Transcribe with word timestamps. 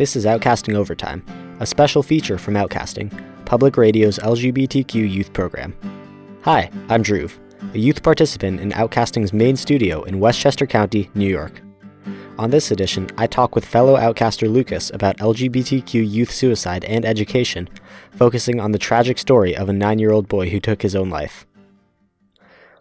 This 0.00 0.16
is 0.16 0.24
Outcasting 0.24 0.76
Overtime, 0.76 1.22
a 1.60 1.66
special 1.66 2.02
feature 2.02 2.38
from 2.38 2.54
Outcasting, 2.54 3.12
Public 3.44 3.76
Radio's 3.76 4.18
LGBTQ 4.18 4.94
youth 4.94 5.30
program. 5.34 5.76
Hi, 6.40 6.70
I'm 6.88 7.02
Drew, 7.02 7.28
a 7.74 7.78
youth 7.78 8.02
participant 8.02 8.60
in 8.60 8.70
Outcasting's 8.70 9.34
main 9.34 9.56
studio 9.56 10.02
in 10.04 10.18
Westchester 10.18 10.66
County, 10.66 11.10
New 11.14 11.28
York. 11.28 11.60
On 12.38 12.48
this 12.48 12.70
edition, 12.70 13.10
I 13.18 13.26
talk 13.26 13.54
with 13.54 13.66
fellow 13.66 13.94
Outcaster 13.94 14.50
Lucas 14.50 14.90
about 14.94 15.18
LGBTQ 15.18 16.10
youth 16.10 16.30
suicide 16.30 16.84
and 16.84 17.04
education, 17.04 17.68
focusing 18.12 18.58
on 18.58 18.72
the 18.72 18.78
tragic 18.78 19.18
story 19.18 19.54
of 19.54 19.68
a 19.68 19.74
nine 19.74 19.98
year 19.98 20.12
old 20.12 20.28
boy 20.28 20.48
who 20.48 20.60
took 20.60 20.80
his 20.80 20.96
own 20.96 21.10
life. 21.10 21.46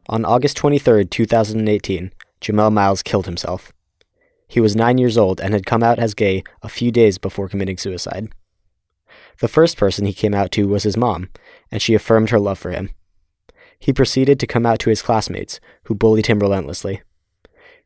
On 0.07 0.23
August 0.23 0.55
23, 0.55 1.03
2018, 1.03 2.13
Jamel 2.39 2.71
Myles 2.71 3.03
killed 3.03 3.25
himself. 3.25 3.73
He 4.49 4.59
was 4.59 4.75
nine 4.75 4.97
years 4.97 5.15
old 5.15 5.39
and 5.39 5.53
had 5.53 5.67
come 5.67 5.83
out 5.83 5.99
as 5.99 6.15
gay 6.15 6.43
a 6.63 6.69
few 6.69 6.91
days 6.91 7.19
before 7.19 7.47
committing 7.47 7.77
suicide. 7.77 8.33
The 9.39 9.47
first 9.47 9.77
person 9.77 10.05
he 10.05 10.11
came 10.11 10.33
out 10.33 10.51
to 10.53 10.67
was 10.67 10.83
his 10.83 10.97
mom, 10.97 11.29
and 11.71 11.81
she 11.81 11.93
affirmed 11.93 12.31
her 12.31 12.39
love 12.39 12.57
for 12.57 12.71
him. 12.71 12.89
He 13.79 13.93
proceeded 13.93 14.39
to 14.39 14.47
come 14.47 14.65
out 14.65 14.79
to 14.79 14.89
his 14.89 15.03
classmates, 15.03 15.59
who 15.83 15.95
bullied 15.95 16.25
him 16.25 16.39
relentlessly. 16.39 17.01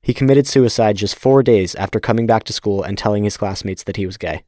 He 0.01 0.13
committed 0.13 0.47
suicide 0.47 0.95
just 0.95 1.19
four 1.19 1.43
days 1.43 1.75
after 1.75 1.99
coming 1.99 2.25
back 2.25 2.45
to 2.45 2.53
school 2.53 2.81
and 2.81 2.97
telling 2.97 3.25
his 3.25 3.37
classmates 3.37 3.83
that 3.83 3.97
he 3.97 4.05
was 4.05 4.17
gay. 4.17 4.43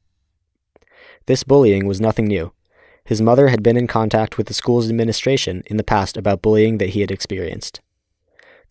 This 1.28 1.44
bullying 1.44 1.86
was 1.86 2.02
nothing 2.02 2.28
new. 2.28 2.54
His 3.04 3.22
mother 3.22 3.50
had 3.50 3.62
been 3.62 3.78
in 3.78 3.88
contact 3.88 4.38
with 4.38 4.48
the 4.48 4.54
school's 4.54 4.90
administration 4.90 5.64
in 5.68 5.78
the 5.78 5.84
past 5.84 6.18
about 6.18 6.42
bullying 6.42 6.78
that 6.80 6.90
he 6.90 7.02
had 7.02 7.12
experienced. 7.12 7.82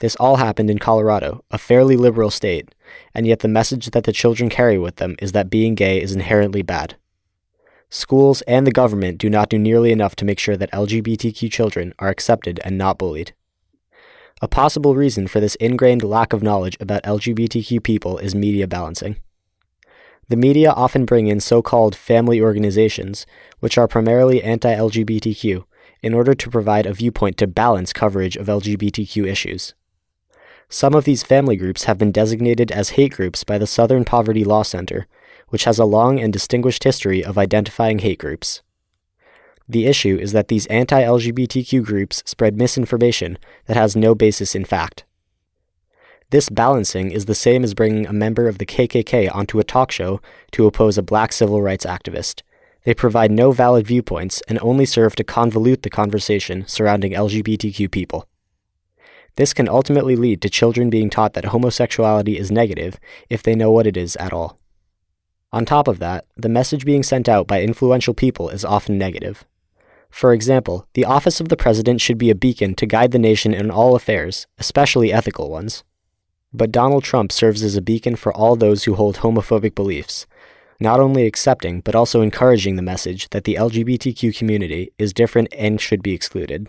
This 0.01 0.17
all 0.17 0.37
happened 0.37 0.71
in 0.71 0.79
Colorado, 0.79 1.45
a 1.51 1.59
fairly 1.59 1.97
liberal 1.97 2.31
state, 2.31 2.74
and 3.15 3.27
yet 3.27 3.41
the 3.41 3.49
message 3.49 3.91
that 3.91 4.05
the 4.05 4.13
children 4.13 4.49
carry 4.49 4.79
with 4.79 4.97
them 4.97 5.17
is 5.19 5.33
that 5.33 5.51
being 5.51 5.75
gay 5.75 6.01
is 6.01 6.15
inherently 6.15 6.63
bad. 6.63 6.97
Schools 7.91 8.43
and 8.43 8.67
the 8.67 8.73
government 8.73 9.19
do 9.19 9.31
not 9.31 9.49
do 9.49 9.59
nearly 9.59 9.93
enough 9.93 10.17
to 10.17 10.25
make 10.25 10.39
sure 10.39 10.57
that 10.57 10.73
LGBTQ 10.73 11.51
children 11.51 11.95
are 11.99 12.09
accepted 12.09 12.61
and 12.65 12.77
not 12.77 12.99
bullied. 12.99 13.35
A 14.43 14.49
possible 14.49 14.95
reason 14.97 15.27
for 15.27 15.41
this 15.41 15.55
ingrained 15.57 16.03
lack 16.03 16.33
of 16.33 16.43
knowledge 16.43 16.77
about 16.81 17.05
LGBTQ 17.05 17.83
people 17.83 18.19
is 18.19 18.35
media 18.35 18.67
balancing. 18.67 19.17
The 20.29 20.37
media 20.37 20.73
often 20.73 21.05
bring 21.05 21.29
in 21.29 21.39
so 21.41 21.63
called 21.63 21.95
family 21.95 22.41
organizations, 22.41 23.27
which 23.61 23.79
are 23.79 23.87
primarily 23.87 24.43
anti 24.43 24.75
LGBTQ, 24.75 25.65
in 26.03 26.15
order 26.15 26.35
to 26.35 26.51
provide 26.51 26.87
a 26.87 26.95
viewpoint 26.95 27.37
to 27.39 27.47
balance 27.47 27.93
coverage 27.93 28.37
of 28.37 28.47
LGBTQ 28.47 29.27
issues. 29.27 29.75
Some 30.75 30.95
of 30.95 31.05
these 31.05 31.23
family 31.23 31.55
groups 31.55 31.85
have 31.85 31.99
been 31.99 32.11
designated 32.11 32.73
as 32.73 32.99
hate 32.99 33.13
groups 33.13 33.45
by 33.45 33.59
the 33.59 33.67
Southern 33.67 34.05
Poverty 34.05 34.43
Law 34.43 34.65
Center, 34.65 35.07
which 35.51 35.67
has 35.67 35.79
a 35.79 35.85
long 35.85 36.19
and 36.19 36.33
distinguished 36.33 36.83
history 36.83 37.25
of 37.25 37.39
identifying 37.39 38.01
hate 38.01 38.19
groups. 38.19 38.61
The 39.69 39.87
issue 39.87 40.19
is 40.21 40.33
that 40.33 40.49
these 40.49 40.67
anti 40.67 41.01
LGBTQ 41.01 41.85
groups 41.85 42.25
spread 42.27 42.57
misinformation 42.57 43.39
that 43.67 43.77
has 43.77 43.95
no 43.95 44.17
basis 44.17 44.57
in 44.57 44.65
fact. 44.65 45.05
This 46.31 46.49
balancing 46.49 47.13
is 47.13 47.27
the 47.27 47.37
same 47.37 47.63
as 47.63 47.73
bringing 47.73 48.09
a 48.09 48.13
member 48.13 48.49
of 48.49 48.59
the 48.59 48.67
KKK 48.67 49.33
onto 49.33 49.61
a 49.61 49.65
talk 49.65 49.93
show 49.93 50.21
to 50.51 50.67
oppose 50.67 50.99
a 50.99 51.05
black 51.05 51.33
civil 51.33 51.63
rights 51.63 51.87
activist. 51.87 52.43
They 52.83 52.95
provide 52.95 53.31
no 53.31 53.53
valid 53.53 53.87
viewpoints 53.87 54.43
and 54.49 54.59
only 54.61 54.87
serve 54.87 55.15
to 55.15 55.23
convolute 55.23 55.83
the 55.83 55.89
conversation 55.89 56.67
surrounding 56.67 57.13
LGBTQ 57.13 57.93
people. 57.93 58.27
This 59.37 59.53
can 59.53 59.69
ultimately 59.69 60.17
lead 60.17 60.41
to 60.43 60.51
children 60.51 60.91
being 60.91 61.11
taught 61.11 61.35
that 61.35 61.47
homosexuality 61.47 62.39
is 62.39 62.51
negative 62.51 63.01
if 63.29 63.43
they 63.43 63.55
know 63.55 63.71
what 63.71 63.87
it 63.87 63.97
is 63.97 64.17
at 64.17 64.33
all. 64.33 64.59
On 65.53 65.65
top 65.65 65.89
of 65.89 65.99
that, 66.01 66.25
the 66.37 66.49
message 66.49 66.85
being 66.85 67.03
sent 67.03 67.29
out 67.29 67.47
by 67.47 67.63
influential 67.63 68.15
people 68.15 68.49
is 68.49 68.65
often 68.65 68.99
negative. 68.99 69.45
For 70.11 70.33
example, 70.33 70.87
the 70.95 71.05
office 71.05 71.41
of 71.41 71.49
the 71.49 71.57
president 71.57 72.01
should 72.01 72.19
be 72.19 72.31
a 72.31 72.37
beacon 72.37 72.75
to 72.77 72.87
guide 72.87 73.11
the 73.11 73.19
nation 73.19 73.53
in 73.53 73.71
all 73.71 73.97
affairs, 73.97 74.47
especially 74.59 75.13
ethical 75.13 75.51
ones. 75.51 75.83
But 76.53 76.71
Donald 76.71 77.03
Trump 77.03 77.33
serves 77.33 77.65
as 77.65 77.77
a 77.77 77.83
beacon 77.83 78.15
for 78.15 78.33
all 78.33 78.55
those 78.55 78.85
who 78.85 78.95
hold 78.95 79.17
homophobic 79.17 79.75
beliefs, 79.75 80.27
not 80.79 81.01
only 81.01 81.27
accepting 81.27 81.81
but 81.81 81.97
also 81.97 82.21
encouraging 82.21 82.77
the 82.77 82.83
message 82.83 83.29
that 83.31 83.43
the 83.43 83.57
LGBTQ 83.57 84.37
community 84.37 84.93
is 84.99 85.13
different 85.13 85.53
and 85.53 85.81
should 85.81 86.03
be 86.03 86.15
excluded. 86.15 86.69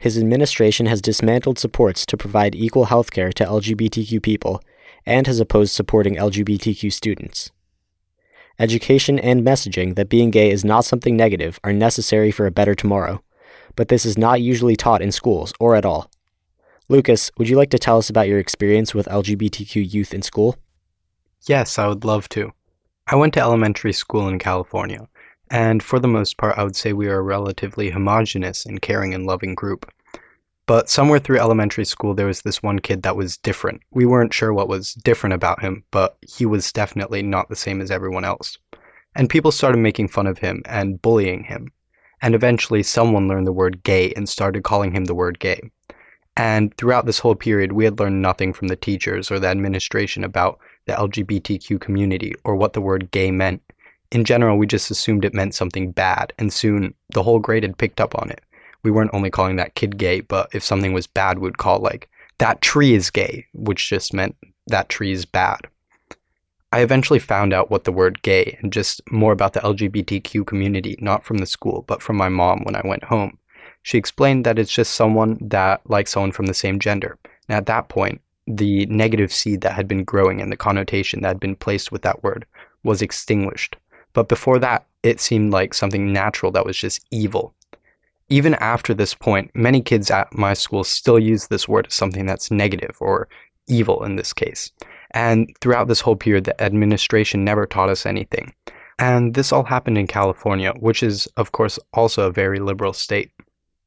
His 0.00 0.16
administration 0.16 0.86
has 0.86 1.02
dismantled 1.02 1.58
supports 1.58 2.06
to 2.06 2.16
provide 2.16 2.54
equal 2.54 2.86
health 2.86 3.10
care 3.10 3.32
to 3.32 3.44
LGBTQ 3.44 4.22
people 4.22 4.62
and 5.04 5.26
has 5.26 5.40
opposed 5.40 5.74
supporting 5.74 6.16
LGBTQ 6.16 6.90
students. 6.90 7.50
Education 8.58 9.18
and 9.18 9.44
messaging 9.44 9.96
that 9.96 10.08
being 10.08 10.30
gay 10.30 10.50
is 10.50 10.64
not 10.64 10.86
something 10.86 11.18
negative 11.18 11.60
are 11.62 11.74
necessary 11.74 12.30
for 12.30 12.46
a 12.46 12.50
better 12.50 12.74
tomorrow, 12.74 13.22
but 13.76 13.88
this 13.88 14.06
is 14.06 14.16
not 14.16 14.40
usually 14.40 14.74
taught 14.74 15.02
in 15.02 15.12
schools 15.12 15.52
or 15.60 15.76
at 15.76 15.84
all. 15.84 16.10
Lucas, 16.88 17.30
would 17.36 17.50
you 17.50 17.56
like 17.58 17.70
to 17.70 17.78
tell 17.78 17.98
us 17.98 18.08
about 18.08 18.26
your 18.26 18.38
experience 18.38 18.94
with 18.94 19.06
LGBTQ 19.06 19.92
youth 19.92 20.14
in 20.14 20.22
school? 20.22 20.56
Yes, 21.46 21.78
I 21.78 21.86
would 21.86 22.06
love 22.06 22.26
to. 22.30 22.52
I 23.06 23.16
went 23.16 23.34
to 23.34 23.40
elementary 23.40 23.92
school 23.92 24.28
in 24.28 24.38
California, 24.38 25.06
and 25.50 25.82
for 25.82 25.98
the 25.98 26.08
most 26.08 26.38
part, 26.38 26.56
I 26.56 26.62
would 26.62 26.76
say 26.76 26.92
we 26.92 27.08
are 27.08 27.18
a 27.18 27.22
relatively 27.22 27.90
homogenous 27.90 28.64
and 28.64 28.80
caring 28.80 29.14
and 29.14 29.26
loving 29.26 29.54
group. 29.54 29.90
But 30.66 30.88
somewhere 30.88 31.18
through 31.18 31.40
elementary 31.40 31.84
school, 31.84 32.14
there 32.14 32.28
was 32.28 32.42
this 32.42 32.62
one 32.62 32.78
kid 32.78 33.02
that 33.02 33.16
was 33.16 33.36
different. 33.36 33.82
We 33.90 34.06
weren't 34.06 34.32
sure 34.32 34.52
what 34.52 34.68
was 34.68 34.94
different 34.94 35.34
about 35.34 35.60
him, 35.60 35.82
but 35.90 36.16
he 36.28 36.46
was 36.46 36.72
definitely 36.72 37.22
not 37.22 37.48
the 37.48 37.56
same 37.56 37.80
as 37.80 37.90
everyone 37.90 38.24
else. 38.24 38.56
And 39.16 39.28
people 39.28 39.50
started 39.50 39.78
making 39.78 40.08
fun 40.08 40.28
of 40.28 40.38
him 40.38 40.62
and 40.66 41.02
bullying 41.02 41.42
him. 41.42 41.72
And 42.22 42.36
eventually, 42.36 42.84
someone 42.84 43.26
learned 43.26 43.48
the 43.48 43.52
word 43.52 43.82
gay 43.82 44.12
and 44.12 44.28
started 44.28 44.62
calling 44.62 44.92
him 44.92 45.06
the 45.06 45.14
word 45.14 45.40
gay. 45.40 45.60
And 46.36 46.72
throughout 46.76 47.06
this 47.06 47.18
whole 47.18 47.34
period, 47.34 47.72
we 47.72 47.84
had 47.84 47.98
learned 47.98 48.22
nothing 48.22 48.52
from 48.52 48.68
the 48.68 48.76
teachers 48.76 49.30
or 49.30 49.40
the 49.40 49.48
administration 49.48 50.22
about 50.22 50.60
the 50.84 50.92
LGBTQ 50.92 51.80
community 51.80 52.34
or 52.44 52.54
what 52.54 52.74
the 52.74 52.80
word 52.80 53.10
gay 53.10 53.32
meant 53.32 53.62
in 54.12 54.24
general, 54.24 54.58
we 54.58 54.66
just 54.66 54.90
assumed 54.90 55.24
it 55.24 55.34
meant 55.34 55.54
something 55.54 55.92
bad, 55.92 56.32
and 56.38 56.52
soon 56.52 56.94
the 57.10 57.22
whole 57.22 57.38
grade 57.38 57.62
had 57.62 57.78
picked 57.78 58.00
up 58.00 58.18
on 58.18 58.30
it. 58.30 58.42
We 58.82 58.90
weren't 58.90 59.14
only 59.14 59.30
calling 59.30 59.56
that 59.56 59.74
kid 59.74 59.98
gay, 59.98 60.20
but 60.20 60.48
if 60.52 60.64
something 60.64 60.92
was 60.92 61.06
bad, 61.06 61.38
we'd 61.38 61.58
call 61.58 61.80
like, 61.80 62.08
that 62.38 62.62
tree 62.62 62.94
is 62.94 63.10
gay, 63.10 63.46
which 63.52 63.88
just 63.88 64.14
meant 64.14 64.34
that 64.66 64.88
tree 64.88 65.12
is 65.12 65.26
bad. 65.26 65.60
I 66.72 66.80
eventually 66.80 67.18
found 67.18 67.52
out 67.52 67.70
what 67.70 67.84
the 67.84 67.92
word 67.92 68.22
gay 68.22 68.56
and 68.60 68.72
just 68.72 69.00
more 69.10 69.32
about 69.32 69.52
the 69.52 69.60
LGBTQ 69.60 70.46
community, 70.46 70.96
not 71.00 71.24
from 71.24 71.38
the 71.38 71.46
school, 71.46 71.84
but 71.86 72.00
from 72.00 72.16
my 72.16 72.28
mom 72.28 72.62
when 72.62 72.76
I 72.76 72.82
went 72.84 73.04
home. 73.04 73.38
She 73.82 73.98
explained 73.98 74.46
that 74.46 74.58
it's 74.58 74.72
just 74.72 74.94
someone 74.94 75.38
that 75.40 75.80
likes 75.88 76.12
someone 76.12 76.32
from 76.32 76.46
the 76.46 76.54
same 76.54 76.78
gender. 76.78 77.18
And 77.48 77.56
at 77.56 77.66
that 77.66 77.88
point, 77.88 78.20
the 78.46 78.86
negative 78.86 79.32
seed 79.32 79.62
that 79.62 79.72
had 79.72 79.88
been 79.88 80.04
growing 80.04 80.40
and 80.40 80.50
the 80.50 80.56
connotation 80.56 81.22
that 81.22 81.28
had 81.28 81.40
been 81.40 81.56
placed 81.56 81.90
with 81.90 82.02
that 82.02 82.22
word 82.22 82.46
was 82.84 83.02
extinguished. 83.02 83.76
But 84.12 84.28
before 84.28 84.58
that, 84.58 84.86
it 85.02 85.20
seemed 85.20 85.52
like 85.52 85.74
something 85.74 86.12
natural 86.12 86.52
that 86.52 86.66
was 86.66 86.76
just 86.76 87.04
evil. 87.10 87.54
Even 88.28 88.54
after 88.56 88.94
this 88.94 89.14
point, 89.14 89.50
many 89.54 89.80
kids 89.80 90.10
at 90.10 90.32
my 90.32 90.54
school 90.54 90.84
still 90.84 91.18
use 91.18 91.48
this 91.48 91.68
word 91.68 91.86
as 91.86 91.94
something 91.94 92.26
that's 92.26 92.50
negative 92.50 92.96
or 93.00 93.28
evil 93.66 94.04
in 94.04 94.16
this 94.16 94.32
case. 94.32 94.70
And 95.12 95.50
throughout 95.60 95.88
this 95.88 96.00
whole 96.00 96.16
period, 96.16 96.44
the 96.44 96.60
administration 96.62 97.44
never 97.44 97.66
taught 97.66 97.88
us 97.88 98.06
anything. 98.06 98.54
And 98.98 99.34
this 99.34 99.52
all 99.52 99.64
happened 99.64 99.98
in 99.98 100.06
California, 100.06 100.72
which 100.78 101.02
is, 101.02 101.26
of 101.36 101.52
course, 101.52 101.78
also 101.94 102.26
a 102.26 102.32
very 102.32 102.60
liberal 102.60 102.92
state. 102.92 103.32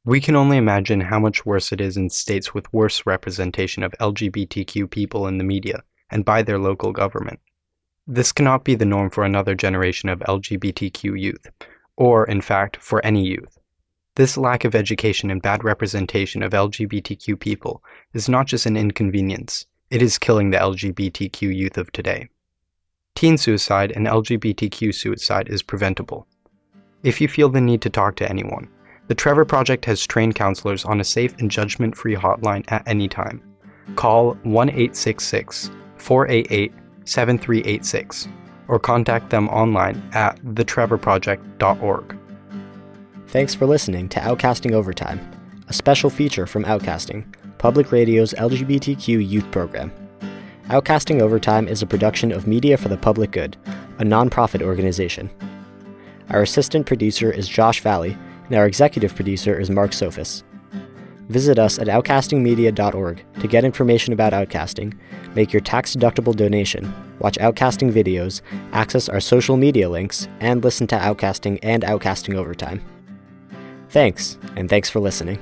We 0.04 0.20
can 0.20 0.36
only 0.36 0.58
imagine 0.58 1.00
how 1.00 1.18
much 1.18 1.46
worse 1.46 1.72
it 1.72 1.80
is 1.80 1.96
in 1.96 2.10
states 2.10 2.52
with 2.52 2.70
worse 2.74 3.06
representation 3.06 3.82
of 3.82 3.94
LGBTQ 4.00 4.90
people 4.90 5.26
in 5.26 5.38
the 5.38 5.44
media 5.44 5.82
and 6.10 6.24
by 6.24 6.42
their 6.42 6.58
local 6.58 6.92
government. 6.92 7.40
This 8.06 8.32
cannot 8.32 8.64
be 8.64 8.74
the 8.74 8.84
norm 8.84 9.08
for 9.08 9.24
another 9.24 9.54
generation 9.54 10.10
of 10.10 10.18
LGBTQ 10.20 11.18
youth, 11.18 11.46
or, 11.96 12.26
in 12.26 12.42
fact, 12.42 12.76
for 12.76 13.04
any 13.04 13.26
youth. 13.26 13.58
This 14.16 14.36
lack 14.36 14.64
of 14.64 14.74
education 14.74 15.30
and 15.30 15.40
bad 15.40 15.64
representation 15.64 16.42
of 16.42 16.52
LGBTQ 16.52 17.40
people 17.40 17.82
is 18.12 18.28
not 18.28 18.46
just 18.46 18.66
an 18.66 18.76
inconvenience, 18.76 19.66
it 19.90 20.02
is 20.02 20.18
killing 20.18 20.50
the 20.50 20.58
LGBTQ 20.58 21.56
youth 21.56 21.78
of 21.78 21.90
today. 21.92 22.28
Teen 23.14 23.38
suicide 23.38 23.90
and 23.92 24.06
LGBTQ 24.06 24.94
suicide 24.94 25.48
is 25.48 25.62
preventable. 25.62 26.26
If 27.04 27.22
you 27.22 27.28
feel 27.28 27.48
the 27.48 27.60
need 27.60 27.80
to 27.82 27.90
talk 27.90 28.16
to 28.16 28.28
anyone, 28.28 28.68
the 29.08 29.14
Trevor 29.14 29.46
Project 29.46 29.86
has 29.86 30.06
trained 30.06 30.34
counselors 30.34 30.84
on 30.84 31.00
a 31.00 31.04
safe 31.04 31.34
and 31.38 31.50
judgment 31.50 31.96
free 31.96 32.16
hotline 32.16 32.70
at 32.70 32.86
any 32.86 33.08
time. 33.08 33.42
Call 33.96 34.34
1 34.42 34.68
866 34.68 35.70
488 35.96 36.72
7386 37.04 38.28
or 38.68 38.78
contact 38.78 39.30
them 39.30 39.48
online 39.48 40.02
at 40.12 40.36
thetrevorproject.org. 40.42 42.18
Thanks 43.28 43.54
for 43.54 43.66
listening 43.66 44.08
to 44.10 44.20
Outcasting 44.20 44.72
Overtime, 44.72 45.20
a 45.68 45.72
special 45.72 46.08
feature 46.08 46.46
from 46.46 46.64
Outcasting, 46.64 47.24
Public 47.58 47.92
Radio's 47.92 48.32
LGBTQ 48.34 49.28
youth 49.28 49.50
program. 49.50 49.92
Outcasting 50.68 51.20
Overtime 51.20 51.68
is 51.68 51.82
a 51.82 51.86
production 51.86 52.32
of 52.32 52.46
Media 52.46 52.76
for 52.76 52.88
the 52.88 52.96
Public 52.96 53.32
Good, 53.32 53.56
a 53.98 54.04
nonprofit 54.04 54.62
organization. 54.62 55.30
Our 56.30 56.42
assistant 56.42 56.86
producer 56.86 57.30
is 57.30 57.48
Josh 57.48 57.80
Valley, 57.80 58.16
and 58.46 58.54
our 58.54 58.66
executive 58.66 59.14
producer 59.14 59.58
is 59.58 59.68
Marc 59.70 59.90
Sophos. 59.90 60.42
Visit 61.28 61.58
us 61.58 61.78
at 61.78 61.86
outcastingmedia.org 61.86 63.24
to 63.40 63.48
get 63.48 63.64
information 63.64 64.12
about 64.12 64.32
outcasting, 64.32 64.96
make 65.34 65.52
your 65.52 65.60
tax 65.60 65.96
deductible 65.96 66.36
donation, 66.36 66.92
watch 67.18 67.38
outcasting 67.38 67.90
videos, 67.92 68.42
access 68.72 69.08
our 69.08 69.20
social 69.20 69.56
media 69.56 69.88
links, 69.88 70.28
and 70.40 70.62
listen 70.62 70.86
to 70.88 70.96
outcasting 70.96 71.58
and 71.62 71.82
outcasting 71.82 72.34
overtime. 72.34 72.84
Thanks, 73.88 74.38
and 74.56 74.68
thanks 74.68 74.90
for 74.90 75.00
listening. 75.00 75.38